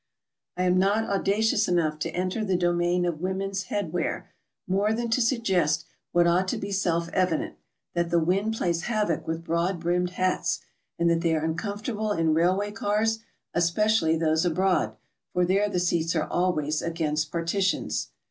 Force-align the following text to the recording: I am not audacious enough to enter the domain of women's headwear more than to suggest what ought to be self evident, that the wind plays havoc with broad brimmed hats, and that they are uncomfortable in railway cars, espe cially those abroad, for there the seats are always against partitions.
I 0.57 0.63
am 0.63 0.79
not 0.79 1.03
audacious 1.07 1.67
enough 1.67 1.99
to 1.99 2.09
enter 2.09 2.43
the 2.43 2.57
domain 2.57 3.05
of 3.05 3.21
women's 3.21 3.65
headwear 3.65 4.29
more 4.65 4.93
than 4.93 5.11
to 5.11 5.21
suggest 5.21 5.85
what 6.11 6.25
ought 6.25 6.47
to 6.47 6.57
be 6.57 6.71
self 6.71 7.07
evident, 7.09 7.57
that 7.93 8.09
the 8.09 8.17
wind 8.17 8.55
plays 8.55 8.85
havoc 8.85 9.27
with 9.27 9.43
broad 9.43 9.79
brimmed 9.79 10.09
hats, 10.09 10.61
and 10.97 11.07
that 11.11 11.21
they 11.21 11.35
are 11.35 11.45
uncomfortable 11.45 12.11
in 12.13 12.33
railway 12.33 12.71
cars, 12.71 13.19
espe 13.55 13.83
cially 13.85 14.19
those 14.19 14.43
abroad, 14.43 14.95
for 15.33 15.45
there 15.45 15.69
the 15.69 15.79
seats 15.79 16.15
are 16.15 16.25
always 16.25 16.81
against 16.81 17.31
partitions. 17.31 18.07